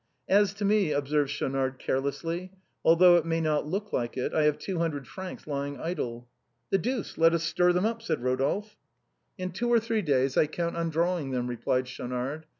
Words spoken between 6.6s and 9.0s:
The deuce, let us stir them up," said Eodolphe."